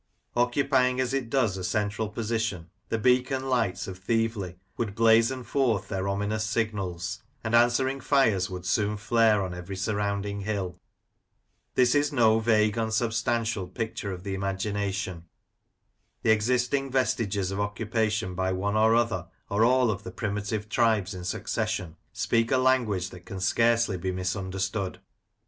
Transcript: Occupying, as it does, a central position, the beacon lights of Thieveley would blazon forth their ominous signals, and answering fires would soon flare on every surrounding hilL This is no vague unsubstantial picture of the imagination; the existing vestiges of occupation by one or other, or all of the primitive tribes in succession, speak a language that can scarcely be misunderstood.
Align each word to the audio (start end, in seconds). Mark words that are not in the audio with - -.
Occupying, 0.35 0.99
as 0.99 1.13
it 1.13 1.29
does, 1.29 1.57
a 1.57 1.63
central 1.63 2.09
position, 2.09 2.71
the 2.89 2.97
beacon 2.97 3.47
lights 3.47 3.87
of 3.87 3.99
Thieveley 3.99 4.55
would 4.75 4.95
blazon 4.95 5.43
forth 5.43 5.89
their 5.89 6.07
ominous 6.07 6.43
signals, 6.43 7.21
and 7.43 7.53
answering 7.53 7.99
fires 8.01 8.49
would 8.49 8.65
soon 8.65 8.97
flare 8.97 9.43
on 9.43 9.53
every 9.53 9.75
surrounding 9.75 10.41
hilL 10.41 10.79
This 11.75 11.93
is 11.93 12.11
no 12.11 12.39
vague 12.39 12.79
unsubstantial 12.79 13.67
picture 13.67 14.11
of 14.11 14.23
the 14.23 14.33
imagination; 14.33 15.25
the 16.23 16.31
existing 16.31 16.89
vestiges 16.89 17.51
of 17.51 17.59
occupation 17.59 18.33
by 18.33 18.51
one 18.53 18.75
or 18.75 18.95
other, 18.95 19.27
or 19.51 19.63
all 19.63 19.91
of 19.91 20.01
the 20.01 20.09
primitive 20.09 20.67
tribes 20.67 21.13
in 21.13 21.23
succession, 21.23 21.95
speak 22.11 22.51
a 22.51 22.57
language 22.57 23.11
that 23.11 23.27
can 23.27 23.39
scarcely 23.39 23.97
be 23.97 24.11
misunderstood. 24.11 24.99